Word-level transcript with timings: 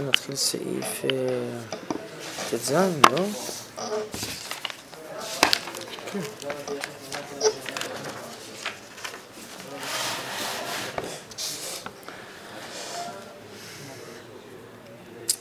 נתחיל 0.00 0.36
סעיף 0.36 1.02
ט"ז, 2.50 2.72
לא? 3.10 3.24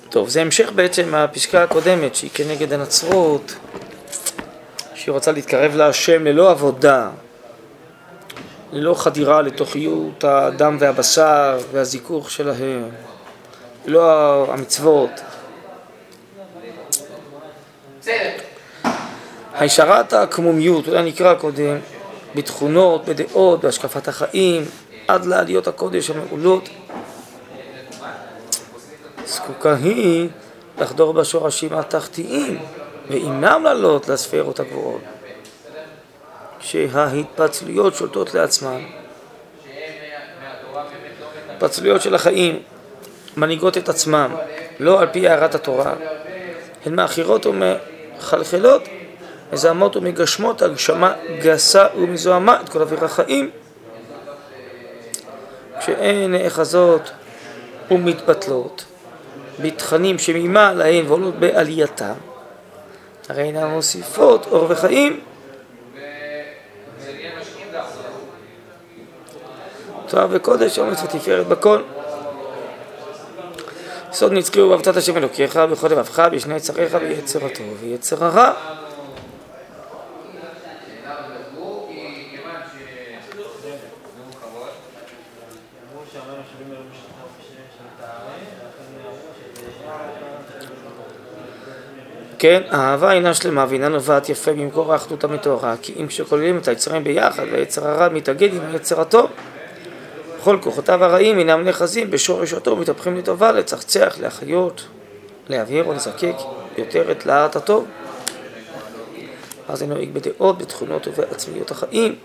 טוב, 0.10 0.30
זה 0.30 0.42
המשך 0.42 0.72
בעצם 0.76 1.12
מהפסקה 1.12 1.64
הקודמת 1.64 2.16
שהיא 2.16 2.32
כנגד 2.34 2.74
הנצרות, 2.74 3.56
שהיא 4.94 5.14
רוצה 5.14 5.32
להתקרב 5.32 5.76
להשם 5.76 6.26
ללא 6.26 6.52
עבודה, 6.52 7.10
ללא 8.72 8.94
חדירה 8.94 9.42
לתוכיות 9.42 10.24
הדם 10.24 10.78
והבשר 10.80 11.60
והזיכוך 11.72 12.32
שלהם. 12.32 12.90
לא 13.86 14.46
המצוות. 14.54 15.10
הישרת 19.54 20.14
הקמומיות, 20.14 20.88
אולי 20.88 21.04
נקרא 21.04 21.36
קודם, 21.36 21.78
בתכונות, 22.36 23.06
בדעות, 23.06 23.62
בהשקפת 23.62 24.08
החיים, 24.08 24.66
עד 25.08 25.26
לעליות 25.26 25.68
הקודש 25.68 26.10
המעולות, 26.10 26.70
זקוקה 29.26 29.76
היא 29.84 30.30
לחדור 30.78 31.14
בשורשים 31.14 31.74
התחתיים 31.74 32.60
ועימם 33.10 33.62
לעלות 33.64 34.08
לספירות 34.10 34.60
הגבוהות, 34.60 35.02
כשההתפצלויות 36.60 37.96
שולטות 37.96 38.34
לעצמן. 38.34 38.82
התפצלויות 41.50 42.02
של 42.02 42.16
החיים 42.16 42.62
מנהיגות 43.38 43.78
את 43.78 43.90
עצמם, 43.90 44.36
לא 44.80 45.02
על 45.02 45.08
פי 45.12 45.28
הערת 45.28 45.56
התורה, 45.56 45.94
הן 46.86 46.96
מאכירות 46.96 47.46
ומחלחלות, 47.46 48.84
מזהמות 49.54 49.98
ומגשמות 49.98 50.62
הגשמה 50.62 51.14
גסה 51.42 51.88
ומזוהמה 51.96 52.62
את 52.62 52.70
כל 52.70 52.82
אוויר 52.82 53.06
החיים, 53.06 53.50
כשהן 55.80 56.32
נאחזות 56.32 57.12
ומתבטלות 57.92 58.86
בתכנים 59.60 60.20
שמימה 60.20 60.74
להן 60.74 61.06
ועולות 61.08 61.36
בעלייתם, 61.36 62.14
הרי 63.30 63.44
הן 63.44 63.68
מוסיפות 63.68 64.48
אור 64.52 64.66
וחיים. 64.70 65.20
תואר 70.08 70.28
וקודש, 70.30 70.80
אומץ 70.80 71.04
ותפארת 71.04 71.48
בכל. 71.48 71.82
סוד 74.22 74.34
נצחי 74.34 74.60
הוא 74.60 74.70
בעבודת 74.70 74.98
השם 74.98 75.18
אלוקיך 75.18 75.56
בכל 75.56 75.88
לבבך 75.88 76.20
בשני 76.32 76.56
יצריך 76.56 76.98
ויצר 77.02 77.46
הטוב 77.46 77.78
ויצר 77.80 78.26
הרע. 78.26 78.54
כן, 92.40 92.62
האהבה 92.70 93.12
אינה 93.12 93.34
שלמה 93.34 93.66
ואינה 93.70 93.88
נובעת 93.88 94.30
יפה 94.30 94.54
במקור 94.54 94.94
האחדות 94.94 95.24
המטהורה 95.24 95.76
כי 95.82 95.94
אם 96.00 96.08
כשכוללים 96.08 96.58
את 96.58 96.68
היצרים 96.68 97.04
ביחד 97.04 97.44
והיצר 97.52 97.88
הרע 97.88 98.10
מתאגד 98.10 98.54
עם 98.54 98.62
היצר 98.72 99.02
הטוב 99.02 99.30
כל 100.44 100.58
כוחותיו 100.62 101.04
הרעים 101.04 101.40
אינם 101.40 101.64
נאחזים 101.64 102.12
בשורש 102.12 102.54
אותו 102.54 102.76
מתהפכים 102.76 103.18
לטובה, 103.18 103.52
לצחצח, 103.52 104.16
להחיות, 104.20 104.88
להבהיר 105.50 105.86
או 105.86 105.94
לזקק 105.94 106.36
יותר 106.78 107.12
את 107.12 107.26
להט 107.26 107.56
הטוב. 107.56 107.86
אז 109.70 109.80
זה 109.80 109.86
נוהג 109.86 110.10
בדעות, 110.14 110.58
בתכונות 110.58 111.08
ובעצמיות 111.08 111.72
החיים, 111.72 112.16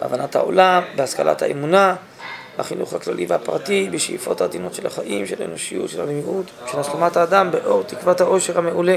בהבנת 0.00 0.36
העולם, 0.36 0.82
בהשכלת 0.96 1.42
האמונה, 1.42 1.94
בחינוך 2.58 2.92
הכללי 2.92 3.26
והפרטי, 3.26 3.88
בשאיפות 3.92 4.40
העדינות 4.40 4.74
של 4.74 4.86
החיים, 4.86 5.26
של 5.26 5.42
האנושיות, 5.42 5.88
של 5.88 6.00
הלמיעוט, 6.00 6.46
של 6.72 6.78
השלמת 6.78 7.16
האדם, 7.16 7.50
באור 7.50 7.82
תקוות 7.82 8.20
העושר 8.20 8.58
המעולה. 8.58 8.96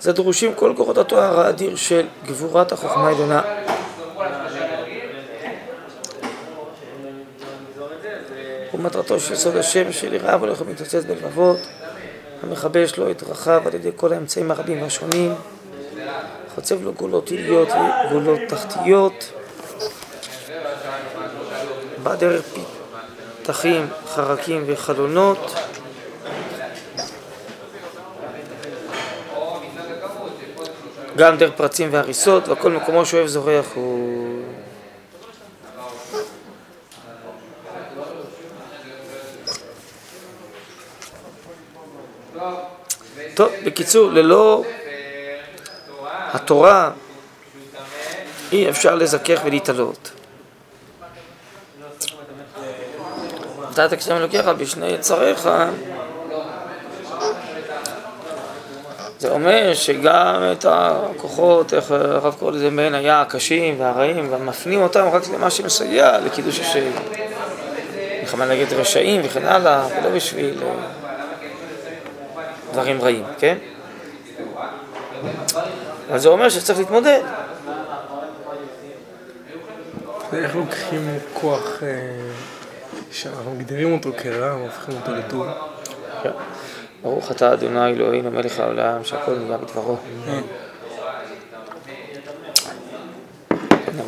זה 0.00 0.12
דרושים 0.12 0.54
כל 0.54 0.72
כוחות 0.76 0.98
התואר 0.98 1.40
האדיר 1.40 1.76
של 1.76 2.06
גבורת 2.26 2.72
החוכמה 2.72 3.08
העליונה. 3.08 3.63
ומטרתו 8.74 9.20
של 9.20 9.34
סוד 9.34 9.56
השם 9.56 9.92
של 9.92 10.14
יראה 10.14 10.36
והולך 10.36 10.60
ומתעצץ 10.60 11.04
בלבבות, 11.04 11.58
המכבש 12.42 12.96
לו 12.96 13.10
את 13.10 13.22
דרכיו 13.22 13.62
על 13.66 13.74
ידי 13.74 13.90
כל 13.96 14.12
האמצעים 14.12 14.50
הרבים 14.50 14.82
והשונים, 14.82 15.34
חוצב 16.54 16.82
לו 16.82 16.92
גולות 16.92 17.30
עיליות 17.30 17.68
וגולות 17.68 18.40
תחתיות, 18.48 19.32
בא 22.02 22.14
דרך 22.14 22.44
פתחים, 23.42 23.86
חרקים 24.06 24.64
וחלונות, 24.66 25.54
גם 31.16 31.36
דרך 31.36 31.52
פרצים 31.56 31.88
והריסות, 31.92 32.48
וכל 32.48 32.72
מקומו 32.72 33.06
שאוהב 33.06 33.26
זורח 33.26 33.66
הוא... 33.74 34.42
טוב, 43.34 43.52
בקיצור, 43.74 44.10
ללא 44.10 44.62
התורה 46.32 46.90
אי 48.52 48.68
אפשר 48.70 48.94
לזכך 48.94 49.40
ולהתעלות. 49.44 50.10
אתה 53.72 53.88
תקשם 53.88 54.16
אלוקיך 54.16 54.46
בשני 54.46 54.86
יצריך 54.86 55.48
זה 59.18 59.30
אומר 59.30 59.74
שגם 59.74 60.42
את 60.52 60.66
הכוחות, 60.68 61.74
איך 61.74 61.90
הרב 61.90 62.34
קורא 62.38 62.52
לזה 62.52 62.70
מעין 62.70 62.94
היה 62.94 63.20
הקשים 63.20 63.80
והרעים, 63.80 64.32
ומפנים 64.32 64.82
אותם 64.82 65.08
רק 65.12 65.22
למה 65.34 65.50
שמסייע 65.50 66.20
לקידוש 66.20 66.60
השם. 66.60 66.90
מלחמה 68.20 68.46
נגד 68.46 68.72
רשעים 68.72 69.20
וכן 69.24 69.44
הלאה, 69.44 69.86
ולא 69.86 70.10
בשביל 70.10 70.54
דברים 72.74 73.00
רעים, 73.00 73.24
כן? 73.38 73.58
אבל 76.10 76.18
זה 76.18 76.28
אומר 76.28 76.48
שצריך 76.48 76.78
להתמודד. 76.78 77.20
איך 80.32 80.56
לוקחים 80.56 81.18
כוח 81.34 81.82
שאנחנו 83.10 83.54
מגדירים 83.54 83.92
אותו 83.92 84.10
כרע, 84.18 84.56
והופכים 84.56 84.94
אותו 84.96 85.12
לטוב? 85.14 85.46
ברוך 87.02 87.30
אתה 87.30 87.52
אדוני 87.52 87.86
אלוהינו 87.86 88.30
מלך 88.30 88.60
העולם 88.60 89.04
שהכל 89.04 89.34
נהיה 89.34 89.58
בדברו. 89.58 89.96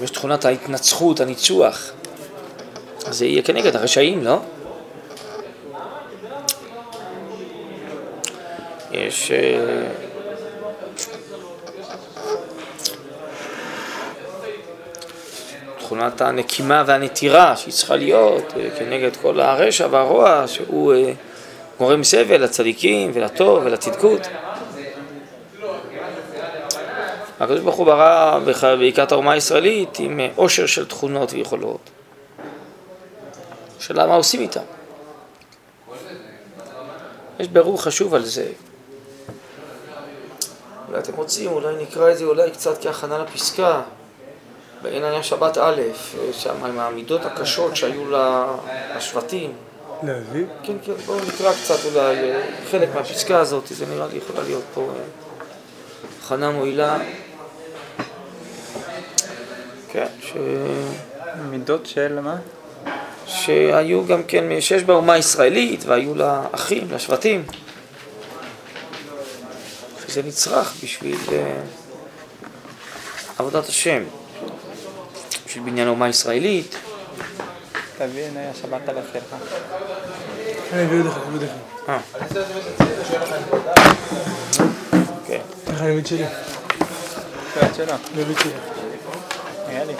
יש 0.02 0.10
תכונת 0.10 0.44
ההתנצחות, 0.44 1.20
הניצוח. 1.20 1.90
אז 3.06 3.18
זה 3.18 3.26
יהיה 3.26 3.42
כנגד 3.42 3.76
הרשעים, 3.76 4.24
לא? 4.24 4.40
יש... 8.96 9.32
תכונת 15.78 16.20
הנקימה 16.20 16.84
והנטירה 16.86 17.56
שהיא 17.56 17.74
צריכה 17.74 17.96
להיות 17.96 18.52
כנגד 18.78 19.16
כל 19.16 19.40
הרשע 19.40 19.88
והרוע 19.90 20.44
שהוא 20.46 20.94
גורם 21.78 22.04
סבל 22.04 22.42
לצדיקים 22.42 23.10
ולטוב 23.14 23.62
ולצדקות. 23.64 24.20
הקדוש 27.40 27.60
ברוך 27.60 27.76
הוא 27.76 27.86
ברא 27.86 28.38
בעיקר 28.78 29.04
האומה 29.10 29.32
הישראלית 29.32 29.98
עם 29.98 30.20
עושר 30.36 30.66
של 30.66 30.86
תכונות 30.86 31.32
ויכולות. 31.32 31.90
השאלה 33.78 34.06
מה 34.06 34.14
עושים 34.14 34.40
איתם. 34.40 34.60
יש 37.38 37.48
ברור 37.48 37.82
חשוב 37.82 38.14
על 38.14 38.24
זה. 38.24 38.46
אולי 40.88 40.98
אתם 40.98 41.12
רוצים, 41.16 41.52
אולי 41.52 41.82
נקרא 41.82 42.10
את 42.10 42.18
זה 42.18 42.24
אולי 42.24 42.50
קצת 42.50 42.82
כהכנה 42.82 43.18
לפסקה. 43.18 43.82
בעניין 44.82 45.22
שבת 45.22 45.58
א', 45.58 45.82
שם 46.32 46.64
עם 46.64 46.78
העמידות 46.78 47.24
הקשות 47.24 47.76
שהיו 47.76 48.02
לשבטים. 48.96 49.52
להביא? 50.02 50.44
כן, 50.62 50.76
כן, 50.84 50.92
בואו 50.92 51.18
נקרא 51.18 51.52
קצת 51.52 51.84
אולי 51.84 52.16
חלק 52.70 52.88
מהפסקה 52.94 53.38
הזאת, 53.38 53.66
זה 53.66 53.86
נראה 53.86 54.06
לי 54.12 54.18
יכולה 54.18 54.42
להיות 54.42 54.64
פה 54.74 54.88
הכנה 56.22 56.50
מועילה. 56.50 56.98
כן, 59.88 60.06
ש... 60.20 60.32
מידות 61.50 61.86
של 61.86 62.20
מה? 62.20 62.36
שהיו 63.26 64.06
גם 64.06 64.22
כן, 64.22 64.60
שיש 64.60 64.84
בה 64.84 64.94
אומה 64.94 65.18
ישראלית 65.18 65.84
והיו 65.86 66.14
לה 66.14 66.42
אחים, 66.52 66.88
לשבטים. 66.90 67.44
שזה 70.16 70.28
נצרך 70.28 70.74
בשביל 70.82 71.16
uh, 71.26 71.30
עבודת 73.38 73.68
השם, 73.68 74.02
בשביל 75.46 75.64
בניין 75.64 75.88
אומה 75.88 76.08
ישראלית. 76.08 76.76
תביא 77.98 78.24
הנה 78.24 78.50
השבת 78.50 78.88
על 78.88 78.96
שלך. 79.12 79.24
אני 80.72 80.84
אביא 80.84 80.98
לך, 80.98 81.16
אביא 81.28 81.46
לך. 81.46 81.50
אה. 81.88 81.98
כן. 85.26 85.40
איך 85.66 85.80
אני 85.80 85.90
מבין 85.92 86.04
שלי? 86.04 86.24
שבת 87.54 87.74
שלו. 87.74 87.92
אני 87.92 88.22
מבין 88.22 88.36
שלי. 88.38 88.52
נראה 89.68 89.84
לי. 89.84 89.92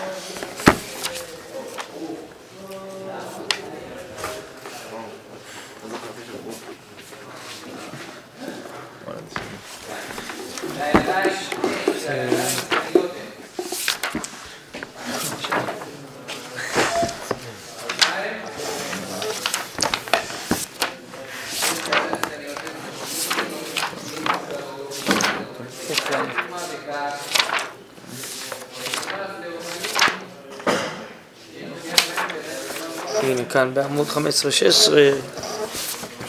הנה 33.23 33.45
כאן 33.49 33.71
בעמוד 33.73 34.07
15-16, 34.07 34.19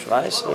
17. 0.04 0.52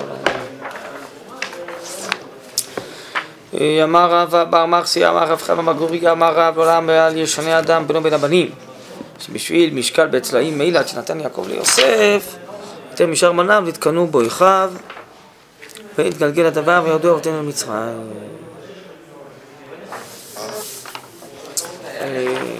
אה, 3.59 3.83
אמר 3.83 4.11
רב 4.11 4.49
בר 4.49 4.65
מרסי, 4.65 5.07
אמר 5.07 5.23
רב 5.23 5.41
חמא 5.41 5.61
מגורי, 5.61 6.11
אמר 6.11 6.33
רב 6.33 6.57
עולם 6.57 6.89
על 6.89 7.17
ישני 7.17 7.59
אדם 7.59 7.87
בנו 7.87 8.03
בין 8.03 8.13
הבנים, 8.13 8.49
שבשביל 9.19 9.73
משקל 9.73 10.07
בצלעים 10.07 10.57
מילת 10.57 10.87
שנתן 10.87 11.19
יעקב 11.19 11.45
ליוסף, 11.47 12.35
יותר 12.91 13.07
משאר 13.07 13.31
מניו 13.31 13.63
נתקנו 13.67 14.07
בו 14.07 14.27
אחיו, 14.27 14.71
והתגלגל 15.97 16.45
הדבר 16.45 16.81
וירדו 16.85 17.09
עובדינו 17.09 17.43
למצרים. 17.43 18.09
אה, 22.01 22.07
אה, 22.07 22.53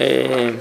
אולי 0.00 0.52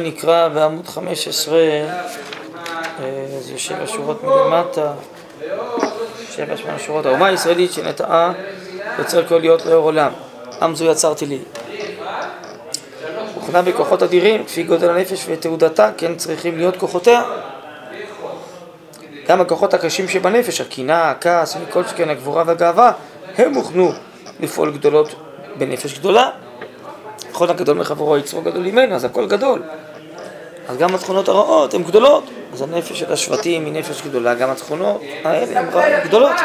נקרא 0.00 0.48
בעמוד 0.48 0.88
15, 0.88 1.58
אה, 1.58 2.02
זה 3.40 3.58
שבע 3.58 3.86
שורות 3.86 4.24
מלמטה, 4.24 4.92
שבע 6.30 6.56
שמונה 6.56 6.78
שורות, 6.78 7.06
האומה 7.06 7.26
הישראלית 7.26 7.72
שנטעה 7.72 8.32
יוצר 8.98 9.26
כל 9.26 9.38
להיות 9.38 9.66
לאור 9.66 9.84
עולם, 9.84 10.12
עם 10.62 10.74
זו 10.74 10.84
יצרתי 10.84 11.26
לי. 11.26 11.38
הוכנה 13.50 13.72
בכוחות 13.72 14.02
אדירים, 14.02 14.44
כפי 14.44 14.62
גודל 14.62 14.90
הנפש 14.90 15.26
ותעודתה, 15.28 15.90
כן 15.96 16.14
צריכים 16.16 16.58
להיות 16.58 16.76
כוחותיה. 16.76 17.22
גם 19.28 19.40
הכוחות 19.40 19.74
הקשים 19.74 20.08
שבנפש, 20.08 20.60
הקנאה, 20.60 21.10
הכעס, 21.10 21.56
וכל 21.62 21.84
שכן 21.84 22.08
הגבורה 22.08 22.44
והגאווה, 22.46 22.92
הם 23.38 23.54
הוכנו 23.54 23.92
לפעול 24.40 24.70
גדולות 24.72 25.14
בנפש 25.58 25.98
גדולה. 25.98 26.30
נכון 27.30 27.50
הגדול 27.50 27.76
מחברו 27.76 28.16
יצרו 28.18 28.42
גדול 28.42 28.62
ממנו, 28.62 28.94
אז 28.94 29.04
הכל 29.04 29.26
גדול. 29.26 29.62
אז 30.68 30.76
גם 30.76 30.94
התכונות 30.94 31.28
הרעות 31.28 31.74
הן 31.74 31.82
גדולות. 31.82 32.30
אז 32.52 32.62
הנפש 32.62 32.98
של 32.98 33.12
השבטים 33.12 33.64
היא 33.64 33.72
נפש 33.72 34.02
גדולה, 34.02 34.34
גם 34.34 34.50
התכונות 34.50 35.02
האלה 35.24 35.60
הן 35.60 36.04
גדולות. 36.04 36.36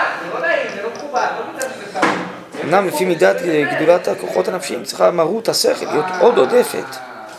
אמנם 2.66 2.88
לפי 2.88 3.06
מידת 3.06 3.36
גדולת 3.76 4.08
הכוחות 4.08 4.48
הנפשיים 4.48 4.84
צריכה 4.84 5.12
מרות 5.12 5.50
השכל 5.50 5.86
להיות 5.86 6.06
עוד 6.20 6.38
עודפת. 6.38 6.86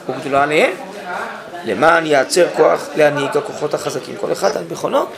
וגדולה 0.08 0.43
עליהם. 0.43 0.73
למען 1.64 2.06
ייעצר 2.06 2.46
כוח 2.56 2.88
להנהיג 2.96 3.37
הכוחות 3.37 3.75
החזקים. 3.75 4.17
כל 4.20 4.32
אחד 4.32 4.56
על 4.56 4.64
מכונות 4.70 5.12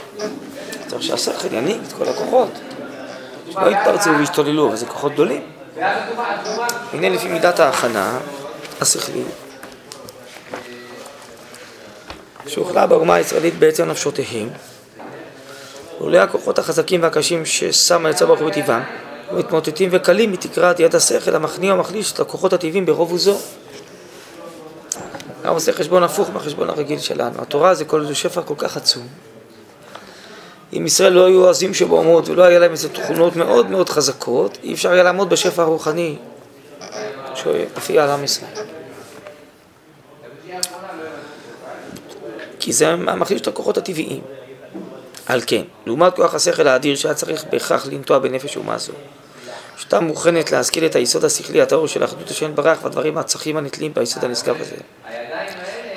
צריך 0.87 1.03
שהשכל 1.03 1.55
ינהיג 1.55 1.81
את 1.89 1.93
כל 1.93 2.09
הכוחות. 2.09 2.49
שלא 3.51 3.71
יתפרצו 3.71 4.11
וישתוללו, 4.19 4.69
אבל 4.69 4.77
זה 4.77 4.87
כוחות 4.87 5.13
גדולים. 5.13 5.43
הנה 6.93 7.09
לפי 7.09 7.29
מידת 7.29 7.61
ההכנה 7.61 8.19
השכלית. 8.81 9.27
שהוכלה 12.47 12.87
באומה 12.87 13.15
הישראלית 13.15 13.59
בעצם 13.59 13.91
נפשותיהם. 13.91 14.49
עולה 15.99 16.23
הכוחות 16.23 16.59
החזקים 16.59 17.03
והקשים 17.03 17.47
ששם 17.47 18.07
היצר 18.07 18.27
ברוך 18.27 18.41
הוא 18.41 18.51
בטבעם 18.51 18.83
מתמוטטים 19.33 19.89
וקלים 19.93 20.33
מתקרת 20.33 20.81
יד 20.81 20.95
השכל 20.95 21.35
המכניע 21.35 21.75
ומחליש 21.75 22.13
את 22.13 22.21
הכוחות 22.21 22.53
הטבעיים 22.53 22.87
ברוב 22.87 23.13
וזו. 23.13 23.39
גם 25.45 25.53
עושה 25.55 25.73
חשבון 25.73 26.03
הפוך 26.03 26.31
מהחשבון 26.31 26.71
הרגיל 26.71 26.99
שלנו. 26.99 27.43
התורה 27.43 27.75
זה 27.75 27.85
כל 27.85 28.07
זה 28.07 28.15
שפע 28.15 28.43
כל 28.43 28.55
כך 28.59 28.77
עצום. 28.77 29.07
אם 30.73 30.87
ישראל 30.87 31.13
לא 31.13 31.27
היו 31.27 31.49
עזים 31.49 31.75
שבאומות 31.75 32.29
ולא 32.29 32.43
היה 32.43 32.59
להם 32.59 32.71
איזה 32.71 32.89
תכונות 32.89 33.37
מאוד 33.37 33.71
מאוד 33.71 33.89
חזקות, 33.89 34.59
אי 34.63 34.75
אפשר 34.75 34.91
היה 34.91 35.03
לעמוד 35.03 35.31
בשפע 35.31 35.63
הרוחני 35.63 36.17
שהופיע 37.35 38.05
על 38.05 38.11
עם 38.11 38.25
ישראל. 38.25 38.51
כי 42.61 42.73
זה 42.73 42.97
מחליש 42.97 43.41
את 43.41 43.47
הכוחות 43.47 43.79
הטבעיים. 43.79 44.21
על 45.27 45.41
כן, 45.47 45.63
לעומת 45.87 46.17
כוח 46.17 46.35
השכל 46.35 46.69
האדיר 46.69 46.97
שהיה 46.97 47.15
צריך 47.15 47.45
בהכרח 47.51 47.87
לנטוע 47.87 48.19
בנפש 48.19 48.57
אומה 48.57 48.79
זו, 48.79 48.93
שהייתה 49.79 50.01
מוכנת 50.01 50.53
להשכיל 50.53 50.87
את 50.87 50.95
היסוד 50.95 51.25
השכלי 51.25 51.63
הטהור 51.63 51.89
של 51.89 52.05
אחדות 52.05 52.31
השם 52.31 52.55
ברך 52.55 52.79
והדברים 52.85 53.19
הצרכים 53.19 53.57
הנתלים 53.57 53.95
ביסוד 53.95 54.25
הנשגב 54.25 54.57
הזה. 54.61 54.77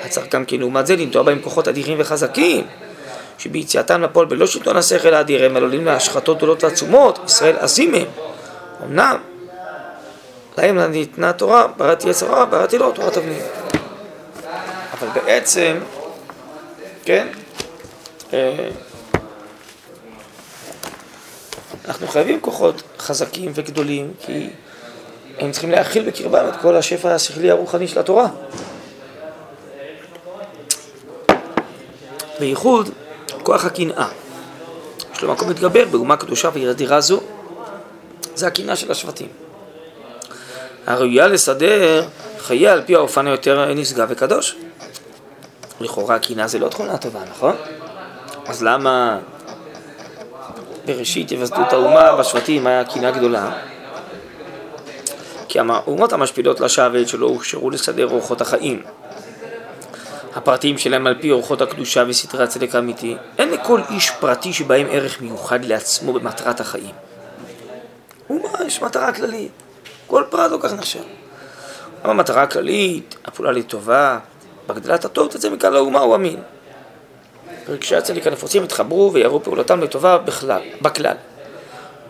צריך 0.08 0.34
גם 0.34 0.44
כן 0.44 0.56
לעומת 0.56 0.86
זה 0.86 0.96
לנטוע 0.96 1.22
בהם 1.22 1.38
כוחות 1.42 1.68
אדירים 1.68 1.98
וחזקים, 2.00 2.66
שביציאתם 3.38 4.02
לפועל 4.02 4.26
בלא 4.26 4.46
שלטון 4.46 4.76
השכל 4.76 5.14
האדיר 5.14 5.44
הם 5.44 5.56
עלולים 5.56 5.84
להשחתות 5.84 6.36
גדולות 6.36 6.64
ועצומות, 6.64 7.18
ישראל 7.26 7.56
עזים 7.58 7.94
הם. 7.94 8.06
אמנם, 8.84 9.16
להם 10.58 10.78
ניתנה 10.78 11.32
תורה, 11.32 11.66
בראתי 11.66 12.08
יצר 12.08 12.26
הרע, 12.26 12.44
בראתי 12.44 12.78
לו 12.78 12.92
תורת 12.92 13.16
אבנים. 13.16 13.42
אבל 14.92 15.08
בעצם, 15.14 15.78
כן, 17.04 17.26
אה, 18.32 18.68
אנחנו 21.88 22.06
חייבים 22.08 22.40
כוחות 22.40 22.82
חזקים 22.98 23.52
וגדולים, 23.54 24.12
כי 24.26 24.50
הם 25.38 25.52
צריכים 25.52 25.70
להכיל 25.70 26.08
בקרבם 26.08 26.48
את 26.48 26.56
כל 26.56 26.76
השפע 26.76 27.14
השכלי 27.14 27.50
הרוחני 27.50 27.88
של 27.88 28.00
התורה. 28.00 28.28
בייחוד 32.40 32.90
כוח 33.42 33.64
הקנאה. 33.64 34.08
יש 35.14 35.22
לו 35.22 35.32
מקום 35.32 35.48
להתגבר 35.48 35.84
באומה 35.84 36.16
קדושה 36.16 36.48
וירדירה 36.52 37.00
זו, 37.00 37.20
זה 38.34 38.46
הקנאה 38.46 38.76
של 38.76 38.90
השבטים. 38.90 39.28
הראויה 40.86 41.26
לסדר 41.26 42.04
חייה 42.38 42.72
על 42.72 42.82
פי 42.86 42.94
האופן 42.94 43.26
היותר 43.26 43.74
נשגב 43.74 44.08
וקדוש. 44.10 44.56
לכאורה 45.80 46.14
הקנאה 46.14 46.46
זה 46.46 46.58
לא 46.58 46.68
תכונה 46.68 46.98
טובה, 46.98 47.20
נכון? 47.30 47.56
אז 48.46 48.62
למה 48.62 49.18
בראשית 50.86 51.32
יווסדות 51.32 51.72
האומה 51.72 52.16
בשבטים 52.16 52.66
היה 52.66 52.84
קנאה 52.84 53.10
גדולה? 53.10 53.50
כי 55.48 55.58
האומות 55.58 56.12
המשפילות 56.12 56.60
לשבת 56.60 57.08
שלא 57.08 57.26
הוכשרו 57.26 57.70
לסדר 57.70 58.10
אורחות 58.10 58.40
החיים. 58.40 58.82
הפרטים 60.34 60.78
שלהם 60.78 61.06
על 61.06 61.14
פי 61.20 61.30
אורחות 61.30 61.60
הקדושה 61.60 62.04
וסדרי 62.08 62.44
הצדק 62.44 62.74
האמיתי. 62.74 63.16
אין 63.38 63.50
לכל 63.50 63.80
איש 63.90 64.10
פרטי 64.10 64.52
שבהם 64.52 64.86
ערך 64.90 65.20
מיוחד 65.20 65.64
לעצמו 65.64 66.12
במטרת 66.12 66.60
החיים. 66.60 66.94
ומה, 68.30 68.48
יש 68.66 68.82
מטרה 68.82 69.12
כללית. 69.12 69.52
כל 70.06 70.24
פרט 70.30 70.50
לא 70.50 70.58
כך 70.60 70.72
נחשב. 70.72 71.02
גם 72.04 72.10
המטרה 72.10 72.42
הכללית, 72.42 73.16
הפעולה 73.24 73.52
לטובה, 73.52 74.18
בהגדלת 74.66 75.04
הטוב 75.04 75.28
תצא 75.28 75.50
מכלל 75.50 75.76
האומה 75.76 76.00
הוא 76.00 76.14
אמין. 76.14 76.40
רגשי 77.68 77.96
הצדיק 77.96 78.26
הנפוצים 78.26 78.64
יתחברו 78.64 79.10
ויראו 79.12 79.42
פעולתם 79.42 79.80
לטובה 79.80 80.18
בכלל, 80.18 80.60
בכלל. 80.82 81.14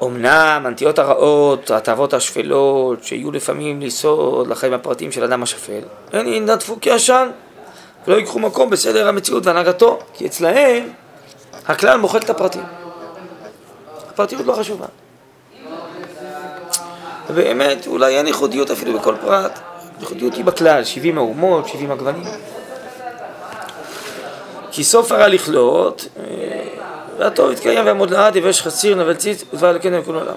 אמנם 0.02 0.62
הנטיות 0.66 0.98
הרעות, 0.98 1.70
התאוות 1.70 2.14
השפלות, 2.14 3.04
שיהיו 3.04 3.32
לפעמים 3.32 3.80
ליסוד 3.80 4.46
לחיים 4.48 4.72
הפרטיים 4.72 5.12
של 5.12 5.24
אדם 5.24 5.42
השפל, 5.42 5.80
הן 6.12 6.26
ינדפו 6.26 6.76
כעשן 6.80 7.28
ולא 8.06 8.16
ייקחו 8.16 8.38
מקום 8.38 8.70
בסדר 8.70 9.08
המציאות 9.08 9.46
והנהגתו, 9.46 9.98
כי 10.14 10.26
אצלהם 10.26 10.88
הכלל 11.66 11.98
מוחק 11.98 12.22
את 12.22 12.30
הפרטים. 12.30 12.62
הפרטיות 14.08 14.46
לא 14.46 14.52
חשובה. 14.52 14.86
ובאמת, 17.30 17.86
אולי 17.86 18.18
אין 18.18 18.26
ייחודיות 18.26 18.70
אפילו 18.70 18.98
בכל 18.98 19.14
פרט. 19.20 19.58
ייחודיות 20.00 20.34
היא 20.34 20.44
בכלל, 20.44 20.84
70 20.84 21.18
האומות, 21.18 21.68
70 21.68 21.90
הגוונים. 21.90 22.24
כי 24.72 24.84
סוף 24.84 25.12
הרע 25.12 25.28
לכלות, 25.28 26.08
אה, 26.16 26.24
והטוב 27.18 27.50
יתקיים 27.50 27.84
ויעמוד 27.84 28.10
לעד, 28.10 28.36
יבש 28.36 28.62
חציר, 28.62 28.96
נבל 28.96 29.14
ציץ, 29.14 29.44
ודבר 29.52 29.70
אלוקינו 29.70 29.98
לכל 29.98 30.14
עולם. 30.14 30.34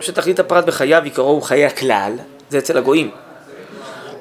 שתכלית 0.00 0.38
הפרט 0.38 0.64
בחייו 0.64 1.04
עיקרו 1.04 1.30
הוא 1.30 1.42
חיי 1.42 1.66
הכלל, 1.66 2.12
זה 2.50 2.58
אצל 2.58 2.78
הגויים. 2.78 3.10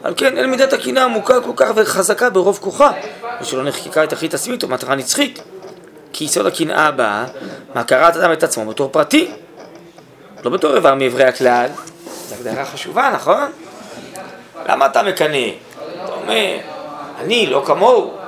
על 0.04 0.14
כן 0.18 0.38
אין 0.38 0.50
מידת 0.50 0.74
הקנאה 0.74 1.04
עמוקה 1.04 1.42
כל 1.42 1.52
כך 1.56 1.72
וחזקה 1.76 2.30
ברוב 2.30 2.60
כוחה, 2.62 2.92
ושלא 3.42 3.64
נחקקה 3.64 4.04
את 4.04 4.10
תכלית 4.10 4.34
עצמית 4.34 4.64
או 4.64 4.68
מטרה 4.68 4.96
נצחית. 4.96 5.42
כי 6.14 6.24
יסוד 6.24 6.46
הקנאה 6.46 6.92
באה 6.92 7.26
מהכרת 7.76 8.18
אדם 8.18 8.32
את 8.32 8.44
עצמו 8.44 8.66
בתור 8.66 8.90
פרטי, 8.92 9.32
לא 10.44 10.52
בתור 10.52 10.76
איבר 10.76 10.96
מאיברי 10.96 11.24
הכלל. 11.24 11.68
זו 12.28 12.36
הגדרה 12.36 12.66
חשובה, 12.66 13.12
נכון? 13.14 13.52
למה 14.70 14.86
אתה 14.86 15.04
מקנא? 15.04 15.38
אתה 16.04 16.14
אומר, 16.14 16.58
אני 17.20 17.48
לא 17.48 17.64
כמוהו. 17.66 18.21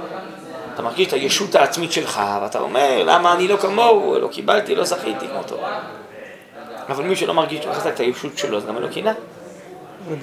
אתה 0.74 0.82
מרגיש 0.82 1.08
את 1.08 1.14
הישות 1.14 1.56
העצמית 1.56 1.92
שלך, 1.92 2.22
ואתה 2.42 2.60
אומר, 2.60 3.04
למה 3.06 3.34
אני 3.34 3.48
לא 3.48 3.58
כמוהו? 3.58 4.20
לא 4.20 4.28
קיבלתי, 4.28 4.76
לא 4.76 4.84
זכיתי 4.84 5.28
כמותו. 5.28 5.58
אבל 6.90 7.04
מי 7.04 7.16
שלא 7.16 7.34
מרגיש 7.34 7.66
חזק 7.74 7.94
את 7.94 8.00
הישות 8.00 8.38
שלו, 8.38 8.58
אז 8.58 8.66
גם 8.66 8.76
אין 8.76 8.84
לו 8.84 8.90
קנאה. 8.94 9.14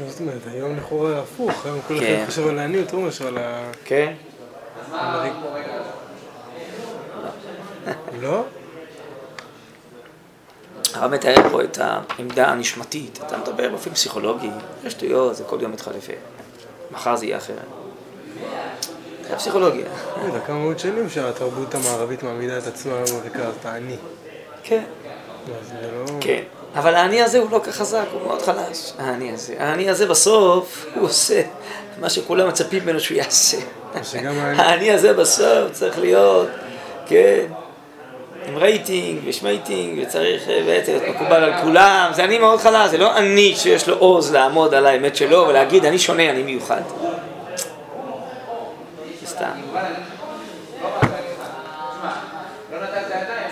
זאת 0.09 0.21
אומרת, 0.21 0.41
היום 0.53 0.77
לכאורה 0.77 1.19
הפוך, 1.19 1.67
היום 1.67 1.81
כל 1.89 1.95
אחד 1.95 2.05
כן. 2.05 2.25
חושב 2.27 2.49
על 2.49 2.59
העני 2.59 2.77
יותר 2.77 2.99
מאשר 2.99 3.27
על 3.27 3.39
ה... 3.39 3.71
כן? 3.85 4.13
לא? 8.23 8.45
הרב 10.95 11.11
מתאר 11.11 11.49
פה 11.51 11.63
את 11.63 11.79
העמדה 11.81 12.49
הנשמתית, 12.49 13.19
אתה 13.27 13.37
מדבר 13.39 13.69
באופן 13.69 13.91
פסיכולוגי, 13.91 14.51
יש 14.85 14.93
שטויות, 14.93 15.37
זה 15.37 15.45
כל 15.45 15.59
יום 15.61 15.73
מתחלף, 15.73 16.09
מחר 16.91 17.17
זה 17.17 17.27
יהיה 17.27 17.37
אחרת. 17.37 17.80
זה 19.31 19.37
הפסיכולוגיה. 19.37 19.85
לא 20.23 20.27
יודע, 20.27 20.41
כמה 20.47 20.57
מאות 20.59 20.79
שנים 20.79 21.09
שהתרבות 21.11 21.75
המערבית 21.75 22.23
מעמידה 22.23 22.59
את 22.59 22.67
עצמה 22.67 22.93
במרכז, 22.95 23.55
את 23.61 23.67
העני. 23.67 23.97
כן. 24.63 24.83
זה 25.69 25.75
לא... 25.93 26.05
כן. 26.21 26.41
אבל 26.77 26.95
האני 26.95 27.23
הזה 27.23 27.39
הוא 27.39 27.51
לא 27.51 27.61
כך 27.65 27.75
חזק, 27.77 28.05
הוא 28.13 28.23
מאוד 28.27 28.43
חלש, 28.43 28.93
האני 28.99 29.33
הזה. 29.33 29.55
האני 29.59 29.89
הזה 29.91 30.07
בסוף, 30.07 30.87
הוא 30.95 31.05
עושה 31.05 31.43
מה 32.01 32.11
שכולם 32.11 32.49
מצפים 32.49 32.83
ממנו 32.85 33.01
שהוא 33.01 33.17
יעשה. 33.19 33.57
האני- 34.35 34.63
האני 34.63 34.91
הזה 34.91 35.13
בסוף 35.13 35.73
צריך 35.73 35.99
להיות, 35.99 36.49
כן, 37.07 37.45
עם 38.47 38.57
רייטינג 38.57 39.21
ושמייטינג, 39.27 40.03
וצריך 40.03 40.49
אה, 40.49 40.63
בעצם 40.67 40.93
להיות 40.93 41.05
מקובל 41.17 41.45
על 41.45 41.53
כולם. 41.63 42.11
זה 42.15 42.25
אני 42.25 42.39
מאוד 42.39 42.61
חלש, 42.61 42.91
זה 42.91 42.99
לא 42.99 43.17
אני 43.17 43.55
שיש 43.57 43.89
לו 43.89 43.97
עוז 43.97 44.33
לעמוד 44.33 44.75
על 44.75 44.87
האמת 44.87 45.17
שלו 45.17 45.45
ולהגיד, 45.49 45.85
אני 45.85 45.99
שונה, 45.99 46.31
אני 46.31 46.43
מיוחד. 46.43 46.81
סתם. 49.41 49.61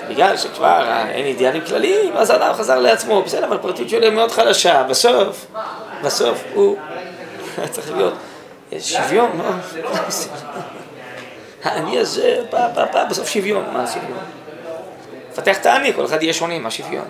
בגלל 0.08 0.36
שכבר 0.36 1.04
אין 1.08 1.24
אידיאלים 1.24 1.64
כלליים, 1.64 2.16
אז 2.16 2.30
האדם 2.30 2.54
חזר 2.54 2.78
לעצמו, 2.78 3.22
בסדר, 3.22 3.46
אבל 3.46 3.56
הפרטיות 3.56 3.88
שלו 3.88 4.12
מאוד 4.12 4.30
חלשה, 4.30 4.82
בסוף, 4.82 5.46
בסוף 6.04 6.44
הוא 6.54 6.76
צריך 7.70 7.92
להיות, 7.92 8.14
יש 8.72 8.92
שוויון, 8.92 9.30
לא? 9.38 9.44
האני 11.64 11.98
הזה, 11.98 12.42
פה, 12.50 12.58
פה, 12.74 12.86
פה, 12.86 13.04
בסוף 13.04 13.28
שוויון, 13.28 13.64
מה 13.72 13.82
השוויון? 13.82 14.18
פתח 15.34 15.58
את 15.60 15.66
האני, 15.66 15.92
כל 15.92 16.04
אחד 16.04 16.22
יהיה 16.22 16.32
שונה, 16.32 16.58
מה 16.58 16.70
שוויון? 16.70 17.08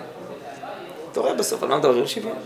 אתה 1.11 1.19
רואה 1.19 1.33
בסוף, 1.33 1.63
על 1.63 1.69
מה 1.69 1.77
מדברים? 1.77 2.07
שוויון. 2.07 2.37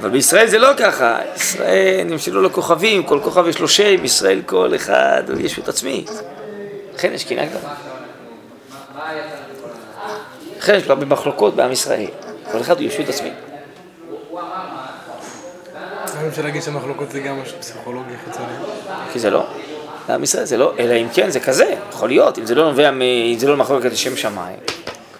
אבל 0.00 0.10
בישראל 0.10 0.46
זה 0.46 0.58
לא 0.58 0.68
ככה, 0.78 1.18
ישראל 1.36 2.04
נמשלו 2.04 2.42
לו 2.42 2.52
כוכבים, 2.52 3.02
כל 3.02 3.20
כוכב 3.22 3.46
יש 3.46 3.58
לו 3.58 3.68
שם, 3.68 4.04
ישראל 4.04 4.42
כל 4.46 4.74
אחד 4.74 5.22
הוא 5.28 5.40
ישות 5.40 5.68
עצמית. 5.68 6.10
לכן 6.94 7.12
יש 7.12 7.24
קנאה 7.24 7.46
גדולה. 7.46 7.74
לכן 10.58 10.74
יש 10.74 10.88
הרבה 10.88 11.06
מחלוקות 11.06 11.56
בעם 11.56 11.72
ישראל, 11.72 12.06
כל 12.52 12.60
אחד 12.60 12.80
הוא 12.80 12.86
ישות 12.86 13.08
עצמית. 13.08 13.32
אני 16.18 16.28
אפשר 16.28 16.42
להגיד 16.42 16.62
שהמחלוקות 16.62 17.10
זה 17.10 17.20
גם 17.20 17.42
משהו 17.42 17.56
פסיכולוגי 17.60 18.14
חיצוני. 18.24 18.52
כי 19.12 19.18
זה 19.18 19.30
לא. 19.30 19.46
בעם 20.08 20.22
ישראל 20.22 20.44
זה 20.44 20.56
לא, 20.56 20.72
אלא 20.78 20.94
אם 20.94 21.06
כן 21.14 21.30
זה 21.30 21.40
כזה, 21.40 21.74
יכול 21.90 22.08
להיות, 22.08 22.38
אם 22.38 22.46
זה 22.46 22.54
לא 22.54 22.64
נובע, 22.64 22.90
אם 22.90 23.38
זה 23.38 23.48
לא 23.48 23.56
מחלוקת 23.56 23.92
לשם 23.92 24.16
שמיים, 24.16 24.58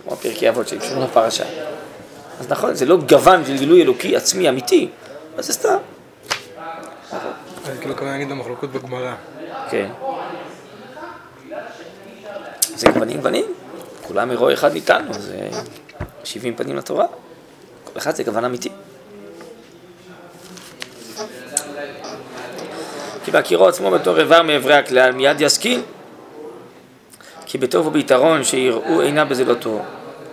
כמו 0.02 0.16
פרקי 0.16 0.48
אבות 0.48 0.68
שקשורים 0.68 1.02
לפרשה. 1.02 1.44
אז 2.40 2.50
נכון, 2.50 2.74
זה 2.74 2.86
לא 2.86 2.96
גוון 2.96 3.44
של 3.46 3.56
גילוי 3.56 3.82
אלוקי 3.82 4.16
עצמי 4.16 4.48
אמיתי, 4.48 4.88
אז 5.38 5.46
זה 5.46 5.52
סתם. 5.52 5.76
אז 7.12 7.78
כאילו 7.80 7.96
כמובן 7.96 8.12
להגיד 8.12 8.30
המחלוקות 8.30 8.72
בגמרא. 8.72 9.14
כן. 9.70 9.90
זה 12.74 12.86
גוונים 12.88 13.16
גוונים, 13.16 13.44
כולם 14.02 14.30
אירוע 14.30 14.52
אחד 14.52 14.72
מאיתנו, 14.72 15.14
זה 15.14 15.48
70 16.24 16.56
פנים 16.56 16.76
לתורה. 16.76 17.06
כל 17.84 17.98
אחד 17.98 18.14
זה 18.14 18.22
גוון 18.22 18.44
אמיתי. 18.44 18.70
כי 23.24 23.30
בהכירו 23.30 23.68
עצמו 23.68 23.90
בתור 23.90 24.20
איבר 24.20 24.42
מאיברי 24.42 24.74
הכלל 24.74 25.12
מיד 25.12 25.40
ישכיל. 25.40 25.82
כי 27.46 27.58
בטוב 27.58 27.86
וביתרון 27.86 28.44
שיראו 28.44 29.02
אינה 29.02 29.24
בזה 29.24 29.44
לא 29.44 29.54
טוב. 29.54 29.82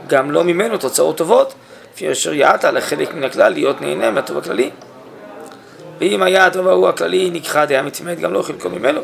גם 0.08 0.32
לא 0.32 0.44
ממנו 0.44 0.78
תוצאות 0.78 1.18
טובות, 1.18 1.54
לפי 1.98 2.12
אשר 2.12 2.34
יעט 2.34 2.66
לחלק 2.66 3.14
מן 3.14 3.24
הכלל 3.24 3.54
להיות 3.54 3.82
נהנה 3.82 4.12
מהטוב 4.12 4.38
הכללי. 4.38 4.70
ואם 6.00 6.24
היה 6.24 6.46
הטוב 6.46 6.68
ההוא 6.68 6.90
הכללי 6.90 7.30
נכחד 7.30 7.72
היה 7.72 7.82
מתמד 7.82 8.20
גם 8.20 8.34
לא 8.34 8.42
חלקו 8.42 8.70
ממנו. 8.70 9.02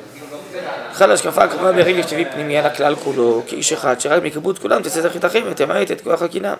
בכלל 0.91 1.12
השקפה 1.12 1.43
הקרובה 1.43 1.71
ברגש 1.71 2.05
טבעי 2.05 2.25
פנימי 2.25 2.57
על 2.57 2.65
הכלל 2.65 2.95
כולו, 2.95 3.43
כאיש 3.47 3.73
אחד 3.73 4.00
שרק 4.00 4.23
מכיבוד 4.23 4.59
כולם 4.59 4.81
תצא 4.81 5.09
תחית 5.09 5.25
אחים 5.25 5.43
ותמעט 5.50 5.91
את 5.91 6.01
כוח 6.01 6.21
הקנאה. 6.21 6.53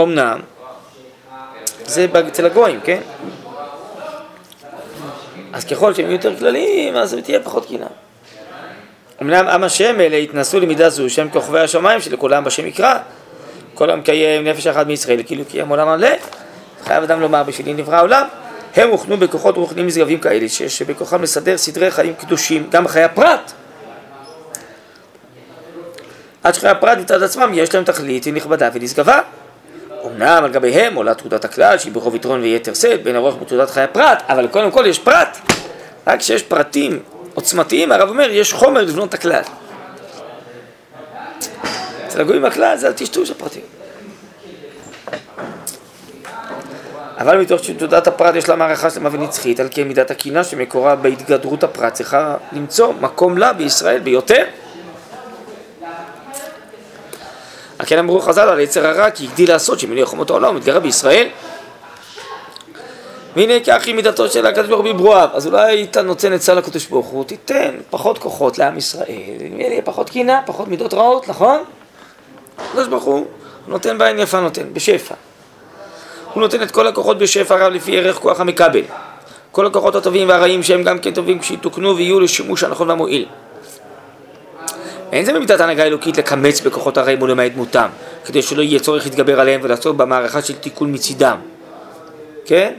אמנם, 0.00 0.40
זה 1.84 2.06
אצל 2.28 2.46
הגויים, 2.46 2.80
כן? 2.84 3.00
אז 5.52 5.64
ככל 5.64 5.94
שהם 5.94 6.04
יהיו 6.04 6.12
יותר 6.12 6.36
כלליים, 6.36 6.96
אז 6.96 7.16
תהיה 7.24 7.40
פחות 7.40 7.68
קנאה. 7.68 7.88
אמנם 9.22 9.48
עם 9.48 9.64
השם 9.64 10.00
אלה 10.00 10.16
התנסו 10.16 10.60
למידה 10.60 10.90
זו, 10.90 11.10
שם 11.10 11.30
כוכבי 11.30 11.60
השמיים 11.60 12.00
שלכולם 12.00 12.44
בשם 12.44 12.66
יקרא. 12.66 12.98
כל 13.74 13.90
המקיים 13.90 14.44
נפש 14.44 14.66
אחת 14.66 14.86
מישראל, 14.86 15.22
כאילו 15.26 15.44
קיים 15.44 15.68
עולם 15.68 15.88
מלא. 15.88 16.08
חייב 16.84 17.02
אדם 17.02 17.20
לומר, 17.20 17.42
בשבילי 17.42 17.74
נברא 17.74 17.96
העולם. 17.96 18.26
הם 18.76 18.88
הוכנו 18.88 19.16
בכוחות 19.16 19.56
רוחניים 19.56 19.86
נשגבים 19.86 20.18
כאלה, 20.18 20.48
שיש 20.48 20.78
שבכוחם 20.78 21.22
לסדר 21.22 21.58
סדרי 21.58 21.90
חיים 21.90 22.14
קדושים, 22.14 22.66
גם 22.70 22.84
בחיי 22.84 23.02
הפרט. 23.04 23.52
עד 26.42 26.54
שחיי 26.54 26.70
הפרט 26.70 26.98
מצד 26.98 27.22
עצמם 27.22 27.50
יש 27.54 27.74
להם 27.74 27.84
תכלית 27.84 28.26
נכבדה 28.26 28.68
ונשגבה. 28.72 29.20
אמנם 30.06 30.44
על 30.44 30.52
גביהם 30.52 30.94
עולה 30.94 31.14
תעודת 31.14 31.44
הכלל 31.44 31.78
שהיא 31.78 31.92
ברוב 31.92 32.14
יתרון 32.14 32.40
ויתר 32.40 32.74
שאת 32.74 33.02
בין 33.02 33.16
הרוח 33.16 33.34
בתעודת 33.34 33.70
חיי 33.70 33.82
הפרט, 33.82 34.22
אבל 34.28 34.48
קודם 34.48 34.70
כל 34.70 34.84
יש 34.86 34.98
פרט. 34.98 35.38
רק 36.06 36.18
כשיש 36.18 36.42
פרטים 36.42 36.98
עוצמתיים, 37.34 37.92
הרב 37.92 38.08
אומר, 38.08 38.30
יש 38.30 38.52
חומר 38.52 38.82
לבנות 38.82 39.14
הכלל. 39.14 39.42
אצל 42.12 42.20
הגויים 42.20 42.44
הכלל 42.44 42.76
זה 42.76 42.88
הטשטוש 42.88 43.30
הפרטים. 43.30 43.62
אבל 47.18 47.40
מתוך 47.40 47.64
שתעודת 47.64 48.06
הפרט 48.06 48.34
יש 48.34 48.48
לה 48.48 48.56
מערכה 48.56 48.90
שלמה 48.90 49.08
ונצחית, 49.12 49.60
על 49.60 49.68
כן 49.70 49.88
מידת 49.88 50.10
הקנאה 50.10 50.44
שמקורה 50.44 50.96
בהתגדרות 50.96 51.64
הפרט 51.64 51.92
צריכה 51.92 52.36
למצוא 52.52 52.92
מקום 53.00 53.38
לה 53.38 53.52
בישראל 53.52 54.00
ביותר. 54.00 54.44
על 57.78 57.86
כן 57.86 57.98
אמרו 57.98 58.20
חז"ל 58.20 58.48
על 58.48 58.60
יצר 58.60 58.86
הרע 58.86 59.10
כי 59.10 59.24
הגדיל 59.24 59.48
לעשות 59.48 59.80
שמילוי 59.80 60.04
חומות 60.04 60.30
העולם 60.30 60.54
ומתגרה 60.54 60.80
בישראל. 60.80 61.28
והנה 63.36 63.54
כך 63.66 63.86
היא 63.86 63.94
מידתו 63.94 64.28
של 64.28 64.46
הקדוש 64.46 64.68
ברוך 64.68 64.86
הוא 64.86 64.92
בברואיו. 64.92 65.28
אז 65.32 65.46
אולי 65.46 65.70
היית 65.70 65.96
נותן 65.96 66.32
עצה 66.32 66.54
לקדוש 66.54 66.86
ברוך 66.86 67.06
הוא, 67.06 67.24
תיתן 67.24 67.74
פחות 67.90 68.18
כוחות 68.18 68.58
לעם 68.58 68.78
ישראל, 68.78 69.06
יהיה 69.40 69.82
פחות 69.82 70.10
קינה, 70.10 70.42
פחות 70.46 70.68
מידות 70.68 70.94
רעות, 70.94 71.28
נכון? 71.28 71.64
הקדוש 72.68 72.88
ברוך 72.88 73.04
הוא 73.04 73.26
נותן 73.68 73.98
בעין 73.98 74.18
יפה 74.18 74.40
נותן, 74.40 74.62
בשפע. 74.72 75.14
הוא 76.32 76.40
נותן 76.40 76.62
את 76.62 76.70
כל 76.70 76.86
הכוחות 76.86 77.18
בשפע 77.18 77.54
רב 77.54 77.72
לפי 77.72 77.98
ערך 77.98 78.16
כוח 78.16 78.40
המכבל. 78.40 78.82
כל 79.52 79.66
הכוחות 79.66 79.94
הטובים 79.94 80.28
והרעים 80.28 80.62
שהם 80.62 80.82
גם 80.82 80.98
כן 80.98 81.14
טובים 81.14 81.38
כשיתוקנו 81.38 81.96
ויהיו 81.96 82.20
לשימוש 82.20 82.64
הנכון 82.64 82.88
והמועיל. 82.88 83.26
אין 85.12 85.24
זה 85.24 85.32
במידת 85.32 85.60
הנהגה 85.60 85.84
אלוקית 85.84 86.18
לקמץ 86.18 86.60
בכוחות 86.60 86.98
הרעים 86.98 87.22
ולמעט 87.22 87.52
דמותם, 87.52 87.88
כדי 88.24 88.42
שלא 88.42 88.62
יהיה 88.62 88.80
צורך 88.80 89.04
להתגבר 89.04 89.40
עליהם 89.40 89.60
ולעשות 89.64 89.96
במערכה 89.96 90.42
של 90.42 90.54
תיקון 90.54 90.94
מצידם. 90.94 91.36
כן? 92.44 92.72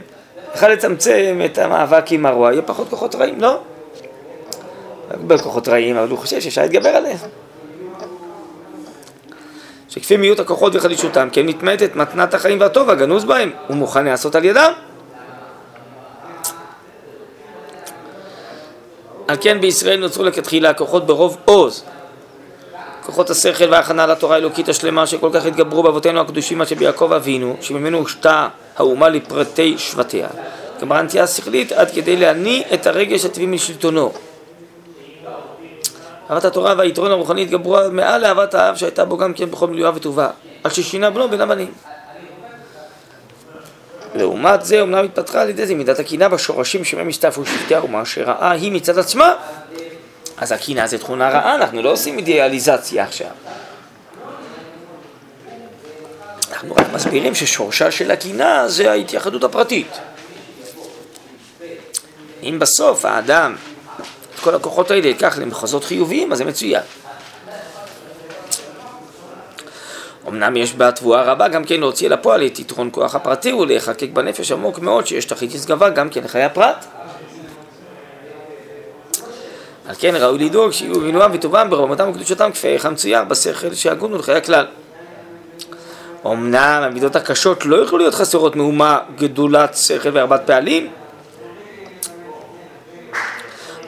יכול 0.54 0.68
לצמצם 0.68 1.40
את 1.44 1.58
המאבק 1.58 2.12
עם 2.12 2.26
הרוע, 2.26 2.52
יהיה 2.52 2.62
פחות 2.62 2.88
כוחות 2.88 3.14
רעים, 3.14 3.40
לא? 3.40 3.60
הרבה 5.10 5.38
כוחות 5.38 5.68
רעים, 5.68 5.96
אבל 5.96 6.08
הוא 6.08 6.18
חושב 6.18 6.40
שאפשר 6.40 6.62
להתגבר 6.62 6.88
עליהם. 6.88 7.16
שכפי 9.94 10.16
מיעוט 10.16 10.40
הכוחות 10.40 10.76
וחלישותם, 10.76 11.28
כן 11.32 11.46
מתמעטת 11.46 11.96
מתנת 11.96 12.34
החיים 12.34 12.60
והטוב 12.60 12.90
הגנוז 12.90 13.24
בהם, 13.24 13.50
הוא 13.66 13.76
מוכן 13.76 14.04
לעשות 14.04 14.34
על 14.34 14.44
ידם. 14.44 14.72
על 19.28 19.36
כן 19.40 19.60
בישראל 19.60 20.00
נוצרו 20.00 20.24
לכתחילה 20.24 20.70
הכוחות 20.70 21.06
ברוב 21.06 21.36
עוז. 21.44 21.84
כוחות 23.06 23.30
השכל 23.30 23.70
וההכנה 23.70 24.06
לתורה 24.06 24.34
האלוקית 24.34 24.68
השלמה 24.68 25.06
שכל 25.06 25.30
כך 25.34 25.46
התגברו 25.46 25.82
באבותינו 25.82 26.20
הקדושים 26.20 26.62
אשר 26.62 26.74
ביעקב 26.74 27.12
אבינו, 27.12 27.56
שממנו 27.60 27.98
הושתה 27.98 28.48
האומה 28.76 29.08
לפרטי 29.08 29.74
שבטיה. 29.78 30.28
כלומר 30.78 30.96
הנטייה 30.96 31.24
השכלית 31.24 31.72
עד 31.72 31.90
כדי 31.90 32.16
להניא 32.16 32.62
את 32.74 32.86
הרגש 32.86 33.24
הטבעי 33.24 33.46
משלטונו. 33.46 34.12
אהבת 36.30 36.44
התורה 36.44 36.74
והיתרון 36.78 37.10
הרוחני 37.10 37.42
התגברו 37.42 37.78
מעל 37.92 38.24
אהבת 38.24 38.54
האב 38.54 38.76
שהייתה 38.76 39.04
בו 39.04 39.16
גם 39.16 39.34
כן 39.34 39.50
בכל 39.50 39.66
מילואה 39.66 39.90
וטובה, 39.94 40.30
עד 40.64 40.74
ששינה 40.74 41.10
בנו 41.10 41.28
בין 41.28 41.40
הבנים. 41.40 41.72
לעומת 44.14 44.64
זה 44.64 44.80
אומנם 44.80 45.04
התפתחה 45.04 45.42
על 45.42 45.48
ידי 45.48 45.66
זה 45.66 45.74
מידת 45.74 45.98
הקנאה 45.98 46.28
בשורשים 46.28 46.84
שמהם 46.84 47.08
הסתעפו 47.08 47.46
שבטי 47.46 47.74
האומה 47.74 48.04
שראה 48.04 48.50
היא 48.50 48.72
מצד 48.72 48.98
עצמה 48.98 49.34
אז 50.36 50.52
הקנאה 50.52 50.86
זה 50.86 50.98
תכונה 50.98 51.28
רעה, 51.28 51.54
אנחנו 51.54 51.82
לא 51.82 51.92
עושים 51.92 52.18
אידיאליזציה 52.18 53.04
עכשיו. 53.04 53.30
אנחנו 56.50 56.74
רק 56.74 56.86
מסבירים 56.94 57.34
ששורשה 57.34 57.90
של 57.90 58.10
הקנאה 58.10 58.68
זה 58.68 58.90
ההתייחדות 58.90 59.44
הפרטית. 59.44 59.98
אם 62.42 62.58
בסוף 62.58 63.04
האדם 63.04 63.56
כל 64.44 64.54
הכוחות 64.54 64.90
האלה 64.90 65.06
ייקח 65.06 65.38
למחוזות 65.38 65.84
חיוביים 65.84 66.32
אז 66.32 66.38
זה 66.38 66.44
מצוין 66.44 66.82
אמנם 70.28 70.56
יש 70.56 70.74
בה 70.74 70.92
תבואה 70.92 71.22
רבה 71.22 71.48
גם 71.48 71.64
כן 71.64 71.80
להוציא 71.80 72.06
אל 72.06 72.12
הפועל 72.12 72.46
את 72.46 72.58
יתרון 72.58 72.88
כוח 72.92 73.14
הפרטי 73.14 73.52
ולהיחקק 73.52 74.08
בנפש 74.12 74.52
עמוק 74.52 74.78
מאוד 74.78 75.06
שיש 75.06 75.24
תכלית 75.24 75.54
נשגבה 75.54 75.90
גם 75.90 76.08
כן 76.10 76.24
לחיי 76.24 76.42
הפרט. 76.42 76.84
על 79.88 79.94
כן 79.98 80.14
ראוי 80.16 80.38
לדאוג 80.38 80.70
שיהיו 80.70 81.00
מילואם 81.00 81.30
וטובם 81.34 81.70
ברומתם 81.70 82.08
וקדושתם 82.10 82.50
כפי 82.52 82.68
איך 82.68 82.86
המצויר 82.86 83.24
בשכל 83.24 83.74
שהגונו 83.74 84.18
לחיי 84.18 84.34
הכלל. 84.34 84.66
אמנם 86.26 86.82
המידות 86.84 87.16
הקשות 87.16 87.66
לא 87.66 87.76
יוכלו 87.76 87.98
להיות 87.98 88.14
חסרות 88.14 88.56
מאומה 88.56 88.98
גדולת 89.18 89.76
שכל 89.76 90.08
והרבת 90.12 90.40
פעלים 90.46 90.90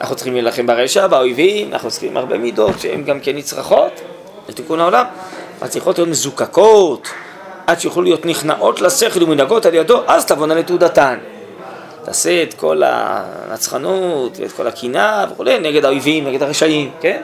אנחנו 0.01 0.15
צריכים 0.15 0.33
להילחם 0.33 0.67
ברשע, 0.67 1.07
באויבים, 1.07 1.73
אנחנו 1.73 1.91
צריכים 1.91 2.17
הרבה 2.17 2.37
מידות 2.37 2.79
שהן 2.79 3.03
גם 3.03 3.19
כן 3.19 3.35
נצרכות 3.35 4.01
לתיקון 4.49 4.79
העולם 4.79 5.05
מצליחות 5.61 5.97
להיות 5.97 6.09
מזוקקות 6.09 7.07
עד 7.67 7.79
שיוכלו 7.79 8.03
להיות 8.03 8.25
נכנעות 8.25 8.81
לשכל 8.81 9.23
ומנהגות 9.23 9.65
על 9.65 9.73
ידו, 9.73 10.01
אז 10.07 10.25
תבואנה 10.25 10.55
לתעודתן. 10.55 11.17
תעשה 12.05 12.43
את 12.43 12.53
כל 12.53 12.81
הנצחנות 12.85 14.37
ואת 14.39 14.51
כל 14.51 14.67
הקנאה 14.67 15.25
וכולי 15.31 15.59
נגד 15.59 15.85
האויבים, 15.85 16.27
נגד 16.27 16.43
הרשעים, 16.43 16.91
כן? 17.01 17.21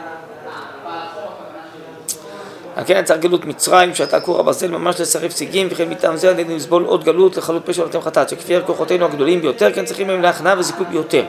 על 2.75 2.83
כן 2.88 3.03
צריך 3.03 3.19
גלות 3.19 3.45
מצרים, 3.45 3.95
שאתה 3.95 4.19
כור 4.19 4.39
הברזל 4.39 4.67
ממש 4.67 5.01
לסרב 5.01 5.31
סיגים, 5.31 5.67
וכן 5.71 5.89
מטעם 5.89 6.17
זה 6.17 6.29
עלינו 6.29 6.55
לסבול 6.55 6.83
עוד 6.83 7.03
גלות 7.03 7.38
לחלות 7.38 7.65
פשע 7.65 7.83
ולתם 7.83 8.01
חטאת, 8.01 8.29
שכפי 8.29 8.53
כוחותינו 8.65 9.05
הגדולים 9.05 9.41
ביותר, 9.41 9.73
כן 9.73 9.86
צריכים 9.86 10.07
מהם 10.07 10.21
להכנעה 10.21 10.59
וזיכוי 10.59 10.86
ביותר. 10.86 11.23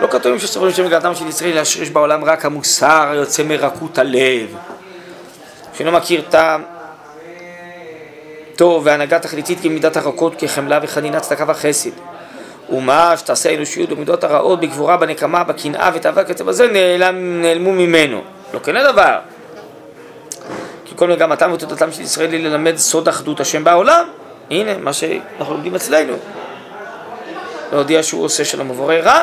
לא 0.00 0.06
כתובים 0.06 0.38
שסבולים 0.38 0.74
שם 0.74 0.86
גדלתם 0.88 1.14
של 1.14 1.28
ישראל 1.28 1.54
להשריש 1.54 1.90
בעולם 1.90 2.24
רק 2.24 2.44
המוסר 2.44 3.08
היוצא 3.10 3.42
מרכות 3.42 3.98
הלב. 3.98 4.56
שאינו 5.74 5.92
מכיר 5.92 6.22
טעם 6.30 6.62
טוב 8.56 8.82
והנהגה 8.86 9.18
תכליתית 9.18 9.60
כמידת 9.62 9.96
הרכות, 9.96 10.34
כחמלה 10.38 10.78
וחנינה, 10.82 11.20
צדקה 11.20 11.44
וחסד. 11.48 11.90
ומה 12.70 13.14
שתעשה 13.16 13.50
האנושיות 13.50 13.88
במידות 13.88 14.24
הרעות, 14.24 14.60
בגבורה, 14.60 14.96
בנקמה, 14.96 15.44
בקנאה 15.44 15.90
ותאווה 15.94 16.24
כצב 16.24 16.48
הזה, 16.48 16.66
נעלם, 16.66 17.42
נעלמו 17.42 17.72
ממנו. 17.72 18.22
לא 18.54 18.58
כן 18.58 18.76
הדבר. 18.76 19.18
כי 20.84 20.94
כל 20.96 21.08
מגמתם 21.08 21.50
ותודתם 21.54 21.92
של 21.92 22.00
ישראל 22.02 22.32
היא 22.32 22.44
ללמד 22.44 22.76
סוד 22.76 23.08
אחדות 23.08 23.40
השם 23.40 23.64
בעולם. 23.64 24.06
הנה, 24.50 24.78
מה 24.78 24.92
שאנחנו 24.92 25.54
לומדים 25.54 25.74
אצלנו. 25.74 26.12
להודיע 27.72 28.02
שהוא 28.02 28.24
עושה 28.24 28.44
שלום 28.44 28.70
ובורא 28.70 28.94
רע, 28.94 29.22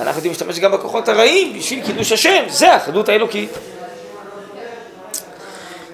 אנחנו 0.00 0.18
יודעים 0.18 0.32
להשתמש 0.32 0.58
גם 0.58 0.72
בכוחות 0.72 1.08
הרעים 1.08 1.58
בשביל 1.58 1.86
קידוש 1.86 2.12
השם, 2.12 2.44
זה 2.48 2.72
האחדות 2.72 3.08
האלוקית. 3.08 3.50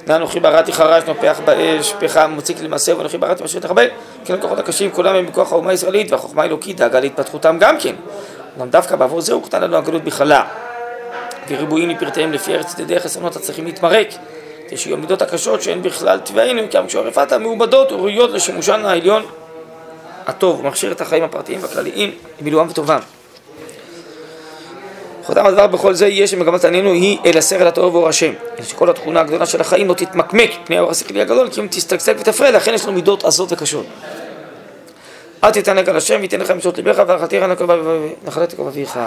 ואנוכי 0.07 0.41
בראתי 0.41 0.73
חרש 0.73 1.05
נופח 1.05 1.41
באש, 1.45 1.93
פחם 2.01 2.31
מוציק 2.35 2.61
למעשה, 2.61 2.97
ואנוכי 2.97 3.19
בראתי 3.19 3.45
משהו 3.45 3.61
הרבה. 3.65 3.83
כן 4.25 4.35
הכוחות 4.35 4.59
הקשים 4.59 4.91
כולם 4.91 5.15
הם 5.15 5.27
בכוח 5.27 5.53
האומה 5.53 5.71
הישראלית, 5.71 6.13
והחוכמה 6.13 6.43
האלוקית 6.43 6.77
דאגה 6.77 7.01
להתפתחותם 7.01 7.57
גם 7.61 7.81
כן. 7.81 7.95
אולם 8.57 8.71
דווקא 8.71 8.97
בעבור 8.97 9.21
זה 9.21 9.33
הוקטן 9.33 9.63
לנו 9.63 9.77
הגלות 9.77 10.05
בכללה. 10.05 10.45
וריבועים 11.49 11.91
לפרטיהם 11.91 12.33
לפי 12.33 12.55
ארץ 12.55 12.67
צדדי 12.67 13.01
חסרונות 13.01 13.37
הצריכים 13.37 13.65
להתמרק. 13.65 14.09
שיהיו 14.77 14.97
המידות 14.97 15.23
הקשות 15.23 15.63
שהן 15.63 15.83
בכלל 15.83 16.19
טבעינו, 16.19 16.63
כי 16.71 16.79
המשורפת 16.79 17.33
המעובדות 17.33 17.93
וראויות 17.93 18.31
לשימושן 18.31 18.85
העליון 18.85 19.27
הטוב, 20.27 20.61
ומכשיר 20.61 20.93
את 20.93 21.01
החיים 21.01 21.25
הפרטיים 21.25 21.63
והכלליים 21.63 22.11
במילואם 22.41 22.69
וטובם. 22.69 23.01
חותם 25.27 25.47
הדבר 25.47 25.67
בכל 25.67 25.95
זה 25.95 26.09
יהיה 26.09 26.27
שמגמת 26.27 26.65
ענינו 26.65 26.93
היא 26.93 27.19
אל 27.27 27.39
הסרט 27.39 27.67
הטוב 27.67 27.95
ואור 27.95 28.09
השם. 28.09 28.33
אלא 28.57 28.65
שכל 28.65 28.91
התכונה 28.91 29.21
הגדולה 29.21 29.47
של 29.47 29.61
החיים 29.61 29.89
לא 29.89 29.95
תתמקמק 29.95 30.51
פני 30.65 30.79
האור 30.79 30.91
השכלי 30.91 31.21
הגדול, 31.21 31.51
כי 31.51 31.61
אם 31.61 31.67
תסתגסג 31.71 32.15
ותפרד, 32.19 32.55
לכן 32.55 32.75
יש 32.75 32.85
לנו 32.85 32.93
מידות 32.93 33.25
עזות 33.25 33.53
וקשות. 33.53 33.87
אל 35.45 35.51
תתענג 35.51 35.89
על 35.89 35.97
השם 35.97 36.19
ויתן 36.21 36.41
לך 36.41 36.51
משעות 36.51 36.77
ליבך 36.77 37.03
ואכלתיך 37.07 37.45
נחלת 38.25 38.53
יעקב 38.53 38.67
אביך. 38.67 38.99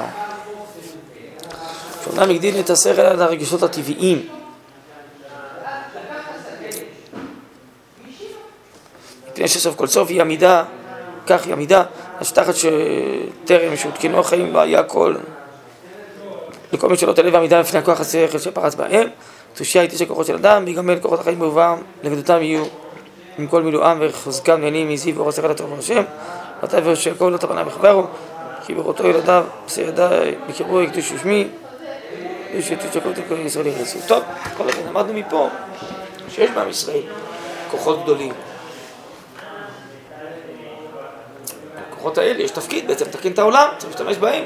שאומנם 2.03 2.29
הגדיל 2.29 2.60
את 2.60 2.69
השכל 2.69 3.01
עד 3.01 3.21
הרגשות 3.21 3.63
הטבעיים. 3.63 4.27
מפני 9.32 9.47
שסוף 9.47 9.75
כל 9.75 9.88
סוף 9.88 10.10
היא 10.10 10.21
עמידה, 10.21 10.63
כך 11.27 11.45
היא 11.45 11.53
עמידה, 11.53 11.84
אז 12.19 12.32
תחת 12.32 12.53
שטרם 12.55 13.75
שהותקנו 13.75 14.19
החיים 14.19 14.53
בה 14.53 14.62
היה 14.62 14.79
הכל 14.79 15.15
לכל 16.73 16.89
מי 16.89 16.97
שלא 16.97 17.13
תלב 17.13 17.36
עמידה 17.36 17.62
בפני 17.62 17.79
הכוח 17.79 17.99
השכל 17.99 18.38
שפרץ 18.38 18.75
בהם, 18.75 19.08
תושיע 19.53 19.82
איתי 19.82 19.97
של 19.97 20.05
כוחות 20.05 20.25
של 20.25 20.36
אדם, 20.36 20.63
ויגמל 20.65 20.99
כוחות 20.99 21.19
החיים 21.19 21.39
ברובם, 21.39 21.77
לגדותם 22.03 22.41
יהיו 22.41 22.63
עם 23.38 23.47
כל 23.47 23.63
מילואם 23.63 23.97
וחוזקם 24.01 24.62
נהנים 24.62 24.89
מזיו 24.89 25.15
ואור 25.15 25.29
השכל 25.29 25.51
הטוב 25.51 25.79
ואתה 26.62 26.77
ויושב 26.84 27.15
כל 27.17 27.29
לא 27.34 27.38
תבנה 27.38 27.63
בחברו, 27.63 28.03
כי 28.65 28.73
בראותו 28.73 29.08
ילדיו, 29.08 29.45
עשה 29.65 29.82
ידיי, 29.82 30.36
בקרבו 30.49 30.82
יקדושו 30.82 31.17
שמי, 31.17 31.47
שקול 32.93 33.12
את 33.12 33.17
כל 33.29 33.36
ישראל 33.45 33.67
ירצו. 33.67 33.99
טוב, 34.08 34.23
כל 34.58 34.69
הזמן 34.69 34.89
למדנו 34.89 35.13
מפה 35.13 35.49
שיש 36.29 36.49
בעם 36.51 36.69
ישראל 36.69 37.01
כוחות 37.71 38.03
גדולים. 38.03 38.34
הכוחות 41.91 42.17
האלה 42.17 42.43
יש 42.43 42.51
תפקיד 42.51 42.88
בעצם 42.88 43.05
לתקן 43.05 43.32
את 43.32 43.39
העולם, 43.39 43.67
צריך 43.77 43.91
להשתמש 43.91 44.17
בהם 44.17 44.43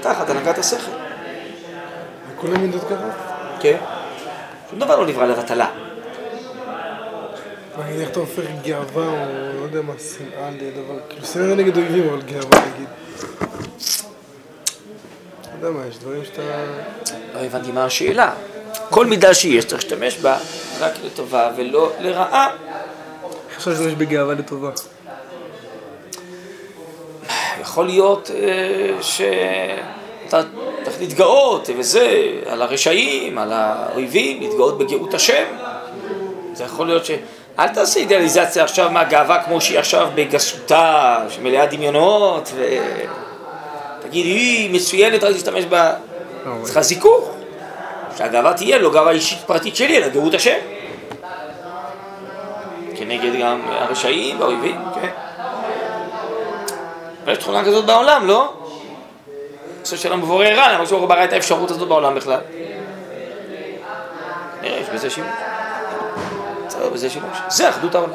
תחת 0.00 0.30
הנהגת 0.30 0.58
השכל. 0.58 1.05
כל 2.36 2.54
המידות 2.54 2.82
ככה? 2.84 3.10
כן. 3.60 3.76
שום 4.70 4.78
דבר 4.78 5.00
לא 5.00 5.06
נברא 5.06 5.26
לבטלה. 5.26 5.70
נגיד 7.78 8.00
איך 8.00 8.10
אתה 8.10 8.20
הופך 8.20 8.42
גאווה 8.62 9.06
או 9.06 9.58
לא 9.58 9.62
יודע 9.62 9.82
מה, 9.82 9.92
שנאה 9.98 10.50
לדבר, 10.50 10.98
כאילו 11.08 11.26
שנאה 11.26 11.54
נגד 11.54 11.76
אויבים, 11.76 12.08
אבל 12.08 12.22
גאווה 12.22 12.60
נגיד. 12.60 12.88
לא 15.62 15.66
יודע 15.66 15.78
מה, 15.78 15.86
יש 15.86 15.98
דברים 15.98 16.24
שאתה... 16.24 16.42
לא 17.34 17.40
הבנתי 17.40 17.72
מה 17.72 17.84
השאלה. 17.84 18.34
כל 18.90 19.06
מידה 19.06 19.34
שיש 19.34 19.64
צריך 19.64 19.82
להשתמש 19.82 20.18
בה 20.18 20.38
רק 20.80 20.92
לטובה 21.04 21.50
ולא 21.56 21.92
לרעה. 22.00 22.50
איך 23.50 23.58
אפשר 23.58 23.70
להשתמש 23.70 23.92
בגאווה 23.92 24.34
לטובה? 24.34 24.70
יכול 27.60 27.86
להיות 27.86 28.30
אה, 28.34 29.02
שאתה 29.02 30.42
צריך 30.86 31.00
להתגאות 31.00 31.70
וזה, 31.78 32.22
על 32.46 32.62
הרשעים, 32.62 33.38
על 33.38 33.52
האויבים, 33.52 34.40
להתגאות 34.40 34.78
בגאות 34.78 35.14
השם. 35.14 35.44
זה 36.52 36.64
יכול 36.64 36.86
להיות 36.86 37.04
ש... 37.04 37.10
אל 37.58 37.68
תעשה 37.68 38.00
אידיאליזציה 38.00 38.64
עכשיו 38.64 38.90
מהגאווה 38.90 39.42
כמו 39.42 39.60
שהיא 39.60 39.78
עכשיו 39.78 40.08
בגסותה, 40.14 41.18
שמלאה 41.28 41.66
דמיונות, 41.66 42.52
ו... 42.54 42.64
תגיד, 44.00 44.26
היא 44.26 44.74
מצוינת, 44.74 45.24
רק 45.24 45.32
להשתמש 45.32 45.64
בה. 45.64 45.92
צריכה 46.62 46.82
זיכוך. 46.82 47.30
שהגאווה 48.18 48.54
תהיה 48.54 48.78
לא 48.78 48.92
גאווה 48.92 49.12
אישית 49.12 49.38
פרטית 49.46 49.76
שלי, 49.76 49.96
אלא 49.96 50.08
גאות 50.08 50.34
השם. 50.34 50.58
כנגד 52.96 53.40
גם 53.40 53.60
הרשעים 53.68 54.40
והאויבים, 54.40 54.76
כן. 54.94 55.08
יש 57.26 57.38
תכונה 57.38 57.64
כזאת 57.64 57.86
בעולם, 57.86 58.26
לא? 58.26 58.52
חושב 59.86 59.96
שלא 59.96 60.16
מבורר 60.16 60.56
רע, 60.56 60.72
למה 60.72 60.86
שהוא 60.86 61.06
ברא 61.06 61.24
את 61.24 61.32
האפשרות 61.32 61.70
הזאת 61.70 61.88
בעולם 61.88 62.14
בכלל. 62.14 62.40
נראה, 64.62 64.78
יש 64.78 64.88
בזה 64.88 65.10
שימוש. 65.10 65.30
בסדר, 66.66 66.88
בזה 66.88 67.10
שימוש. 67.10 67.38
זה 67.48 67.68
אחדות 67.68 67.94
העולם. 67.94 68.12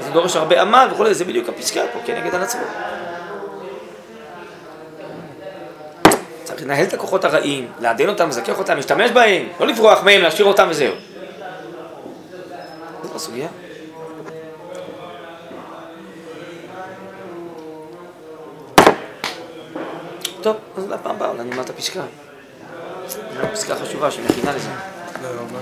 זה 0.00 0.10
דורש 0.10 0.36
הרבה 0.36 0.62
עמל 0.62 0.88
וכולי, 0.92 1.14
זה 1.14 1.24
בדיוק 1.24 1.48
הפסקה 1.48 1.80
פה, 1.92 1.98
כנגד 2.04 2.34
הנצרות. 2.34 2.66
צריך 6.44 6.62
לנהל 6.62 6.84
את 6.84 6.94
הכוחות 6.94 7.24
הרעים, 7.24 7.68
לעדן 7.80 8.08
אותם, 8.08 8.28
לזכך 8.28 8.58
אותם, 8.58 8.76
להשתמש 8.76 9.10
בהם, 9.10 9.48
לא 9.60 9.66
לברוח 9.66 10.02
מהם, 10.02 10.22
להשאיר 10.22 10.46
אותם 10.46 10.66
וזהו. 10.70 10.94
זאת 13.02 13.14
הסוגיה. 13.14 13.48
טוב, 20.42 20.56
אז 20.76 20.88
לפעם 20.88 21.16
הבאה 21.16 21.28
אולי 21.28 21.44
נלמד 21.44 21.64
את 21.64 21.70
הפסקה. 21.70 22.02
זו 23.08 23.18
פסקה 23.52 23.76
חשובה 23.76 24.10
שמכינה 24.10 24.52
לזה. 24.52 24.70
תודה 25.12 25.30
רבה. 25.30 25.58